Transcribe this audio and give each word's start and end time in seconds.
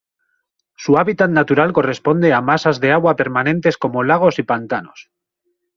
Su 0.75 0.97
hábitat 0.97 1.29
natural 1.29 1.73
corresponde 1.73 2.33
a 2.33 2.41
masas 2.41 2.79
de 2.79 2.91
agua 2.91 3.15
permanentes 3.15 3.77
como 3.77 4.01
lagos 4.01 4.39
y 4.39 4.43
pantanos. 4.51 5.11